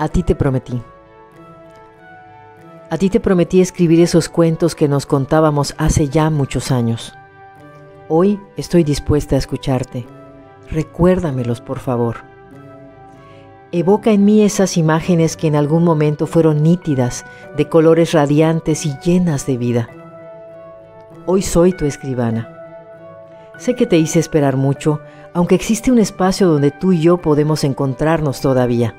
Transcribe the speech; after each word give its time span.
A 0.00 0.08
ti 0.08 0.22
te 0.22 0.34
prometí. 0.34 0.80
A 2.88 2.96
ti 2.96 3.10
te 3.10 3.20
prometí 3.20 3.60
escribir 3.60 4.00
esos 4.00 4.30
cuentos 4.30 4.74
que 4.74 4.88
nos 4.88 5.04
contábamos 5.04 5.74
hace 5.76 6.08
ya 6.08 6.30
muchos 6.30 6.70
años. 6.70 7.12
Hoy 8.08 8.40
estoy 8.56 8.82
dispuesta 8.82 9.34
a 9.36 9.38
escucharte. 9.38 10.06
Recuérdamelos, 10.70 11.60
por 11.60 11.80
favor. 11.80 12.24
Evoca 13.72 14.10
en 14.12 14.24
mí 14.24 14.42
esas 14.42 14.78
imágenes 14.78 15.36
que 15.36 15.48
en 15.48 15.54
algún 15.54 15.84
momento 15.84 16.26
fueron 16.26 16.62
nítidas, 16.62 17.26
de 17.58 17.68
colores 17.68 18.12
radiantes 18.12 18.86
y 18.86 18.96
llenas 19.04 19.44
de 19.44 19.58
vida. 19.58 19.90
Hoy 21.26 21.42
soy 21.42 21.74
tu 21.74 21.84
escribana. 21.84 22.48
Sé 23.58 23.74
que 23.74 23.84
te 23.84 23.98
hice 23.98 24.18
esperar 24.18 24.56
mucho, 24.56 25.02
aunque 25.34 25.56
existe 25.56 25.92
un 25.92 25.98
espacio 25.98 26.48
donde 26.48 26.70
tú 26.70 26.92
y 26.92 27.02
yo 27.02 27.18
podemos 27.18 27.64
encontrarnos 27.64 28.40
todavía. 28.40 28.94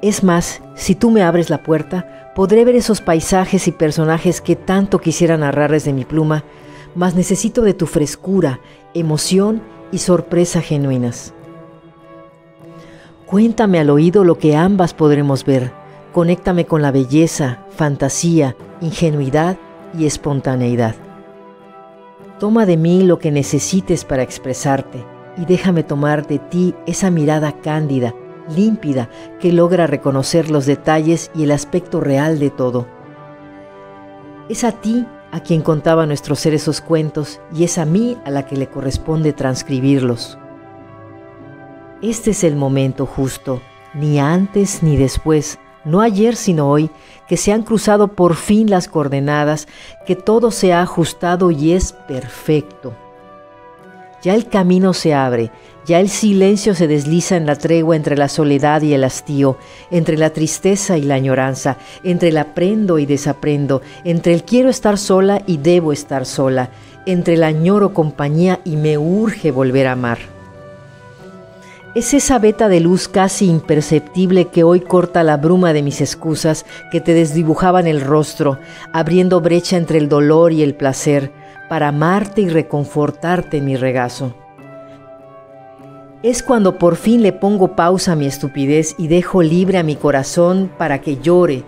Es 0.00 0.22
más, 0.22 0.62
si 0.76 0.94
tú 0.94 1.10
me 1.10 1.22
abres 1.22 1.50
la 1.50 1.64
puerta, 1.64 2.32
podré 2.36 2.64
ver 2.64 2.76
esos 2.76 3.00
paisajes 3.00 3.66
y 3.66 3.72
personajes 3.72 4.40
que 4.40 4.54
tanto 4.54 5.00
quisiera 5.00 5.36
narrar 5.36 5.72
desde 5.72 5.92
mi 5.92 6.04
pluma, 6.04 6.44
mas 6.94 7.16
necesito 7.16 7.62
de 7.62 7.74
tu 7.74 7.86
frescura, 7.86 8.60
emoción 8.94 9.60
y 9.90 9.98
sorpresa 9.98 10.60
genuinas. 10.60 11.34
Cuéntame 13.26 13.80
al 13.80 13.90
oído 13.90 14.24
lo 14.24 14.38
que 14.38 14.56
ambas 14.56 14.94
podremos 14.94 15.44
ver. 15.44 15.72
Conéctame 16.12 16.64
con 16.64 16.80
la 16.80 16.92
belleza, 16.92 17.64
fantasía, 17.70 18.56
ingenuidad 18.80 19.58
y 19.98 20.06
espontaneidad. 20.06 20.94
Toma 22.38 22.66
de 22.66 22.76
mí 22.76 23.02
lo 23.02 23.18
que 23.18 23.32
necesites 23.32 24.04
para 24.04 24.22
expresarte 24.22 25.04
y 25.36 25.44
déjame 25.44 25.82
tomar 25.82 26.26
de 26.26 26.38
ti 26.38 26.74
esa 26.86 27.10
mirada 27.10 27.52
cándida 27.60 28.14
límpida 28.54 29.08
que 29.40 29.52
logra 29.52 29.86
reconocer 29.86 30.50
los 30.50 30.66
detalles 30.66 31.30
y 31.34 31.44
el 31.44 31.52
aspecto 31.52 32.00
real 32.00 32.38
de 32.38 32.50
todo. 32.50 32.86
Es 34.48 34.64
a 34.64 34.72
ti 34.72 35.06
a 35.30 35.40
quien 35.40 35.62
contaba 35.62 36.06
nuestro 36.06 36.34
ser 36.34 36.54
esos 36.54 36.80
cuentos 36.80 37.40
y 37.54 37.64
es 37.64 37.78
a 37.78 37.84
mí 37.84 38.16
a 38.24 38.30
la 38.30 38.46
que 38.46 38.56
le 38.56 38.68
corresponde 38.68 39.32
transcribirlos. 39.32 40.38
Este 42.00 42.30
es 42.30 42.44
el 42.44 42.56
momento 42.56 43.06
justo, 43.06 43.60
ni 43.92 44.18
antes 44.20 44.82
ni 44.82 44.96
después, 44.96 45.58
no 45.84 46.00
ayer 46.00 46.36
sino 46.36 46.70
hoy, 46.70 46.90
que 47.26 47.36
se 47.36 47.52
han 47.52 47.62
cruzado 47.62 48.08
por 48.08 48.36
fin 48.36 48.70
las 48.70 48.88
coordenadas, 48.88 49.68
que 50.06 50.16
todo 50.16 50.50
se 50.50 50.72
ha 50.72 50.82
ajustado 50.82 51.50
y 51.50 51.72
es 51.72 51.92
perfecto. 51.92 52.94
Ya 54.22 54.34
el 54.34 54.48
camino 54.48 54.94
se 54.94 55.14
abre, 55.14 55.50
ya 55.86 56.00
el 56.00 56.08
silencio 56.08 56.74
se 56.74 56.86
desliza 56.86 57.36
en 57.36 57.46
la 57.46 57.56
tregua 57.56 57.96
entre 57.96 58.16
la 58.16 58.28
soledad 58.28 58.82
y 58.82 58.92
el 58.92 59.04
hastío, 59.04 59.58
entre 59.90 60.18
la 60.18 60.30
tristeza 60.30 60.98
y 60.98 61.02
la 61.02 61.14
añoranza, 61.14 61.78
entre 62.02 62.28
el 62.28 62.38
aprendo 62.38 62.98
y 62.98 63.06
desaprendo, 63.06 63.80
entre 64.04 64.34
el 64.34 64.44
quiero 64.44 64.68
estar 64.68 64.98
sola 64.98 65.42
y 65.46 65.56
debo 65.56 65.92
estar 65.92 66.26
sola, 66.26 66.70
entre 67.06 67.34
el 67.34 67.44
añoro 67.44 67.94
compañía 67.94 68.60
y 68.64 68.76
me 68.76 68.98
urge 68.98 69.50
volver 69.50 69.86
a 69.86 69.92
amar. 69.92 70.37
Es 71.94 72.12
esa 72.12 72.38
veta 72.38 72.68
de 72.68 72.80
luz 72.80 73.08
casi 73.08 73.46
imperceptible 73.46 74.48
que 74.48 74.62
hoy 74.62 74.80
corta 74.80 75.22
la 75.22 75.38
bruma 75.38 75.72
de 75.72 75.82
mis 75.82 76.02
excusas 76.02 76.66
que 76.90 77.00
te 77.00 77.14
desdibujaban 77.14 77.86
el 77.86 78.02
rostro, 78.02 78.58
abriendo 78.92 79.40
brecha 79.40 79.78
entre 79.78 79.96
el 79.98 80.08
dolor 80.08 80.52
y 80.52 80.62
el 80.62 80.74
placer, 80.74 81.32
para 81.70 81.88
amarte 81.88 82.42
y 82.42 82.48
reconfortarte 82.48 83.56
en 83.56 83.64
mi 83.64 83.76
regazo. 83.76 84.34
Es 86.22 86.42
cuando 86.42 86.78
por 86.78 86.96
fin 86.96 87.22
le 87.22 87.32
pongo 87.32 87.74
pausa 87.74 88.12
a 88.12 88.16
mi 88.16 88.26
estupidez 88.26 88.94
y 88.98 89.08
dejo 89.08 89.42
libre 89.42 89.78
a 89.78 89.82
mi 89.82 89.96
corazón 89.96 90.70
para 90.76 91.00
que 91.00 91.16
llore, 91.16 91.64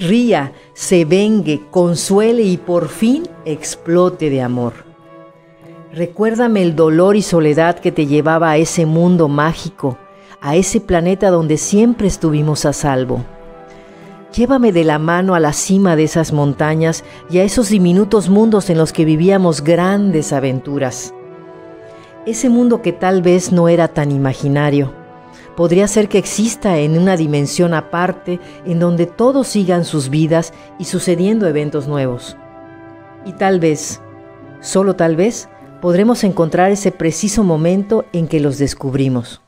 ría, 0.00 0.52
se 0.74 1.04
vengue, 1.04 1.60
consuele 1.70 2.42
y 2.42 2.56
por 2.56 2.88
fin 2.88 3.28
explote 3.44 4.30
de 4.30 4.42
amor. 4.42 4.89
Recuérdame 5.92 6.62
el 6.62 6.76
dolor 6.76 7.16
y 7.16 7.22
soledad 7.22 7.80
que 7.80 7.90
te 7.90 8.06
llevaba 8.06 8.50
a 8.50 8.56
ese 8.58 8.86
mundo 8.86 9.26
mágico, 9.26 9.98
a 10.40 10.54
ese 10.54 10.80
planeta 10.80 11.30
donde 11.30 11.56
siempre 11.56 12.06
estuvimos 12.06 12.64
a 12.64 12.72
salvo. 12.72 13.24
Llévame 14.32 14.70
de 14.70 14.84
la 14.84 15.00
mano 15.00 15.34
a 15.34 15.40
la 15.40 15.52
cima 15.52 15.96
de 15.96 16.04
esas 16.04 16.32
montañas 16.32 17.02
y 17.28 17.38
a 17.38 17.42
esos 17.42 17.70
diminutos 17.70 18.28
mundos 18.28 18.70
en 18.70 18.78
los 18.78 18.92
que 18.92 19.04
vivíamos 19.04 19.64
grandes 19.64 20.32
aventuras. 20.32 21.12
Ese 22.24 22.48
mundo 22.48 22.82
que 22.82 22.92
tal 22.92 23.20
vez 23.20 23.50
no 23.50 23.68
era 23.68 23.88
tan 23.88 24.12
imaginario. 24.12 24.92
Podría 25.56 25.88
ser 25.88 26.08
que 26.08 26.18
exista 26.18 26.78
en 26.78 26.96
una 26.96 27.16
dimensión 27.16 27.74
aparte 27.74 28.38
en 28.64 28.78
donde 28.78 29.06
todos 29.06 29.48
sigan 29.48 29.84
sus 29.84 30.08
vidas 30.08 30.52
y 30.78 30.84
sucediendo 30.84 31.48
eventos 31.48 31.88
nuevos. 31.88 32.36
Y 33.26 33.32
tal 33.32 33.58
vez, 33.58 34.00
solo 34.60 34.94
tal 34.94 35.16
vez, 35.16 35.48
podremos 35.80 36.24
encontrar 36.24 36.70
ese 36.70 36.92
preciso 36.92 37.42
momento 37.42 38.04
en 38.12 38.28
que 38.28 38.40
los 38.40 38.58
descubrimos. 38.58 39.40